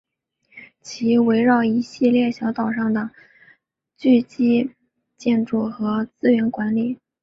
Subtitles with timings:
[0.81, 3.11] 其围绕一系列小岛上的
[3.95, 4.75] 聚居
[5.15, 6.97] 建筑和资源管理。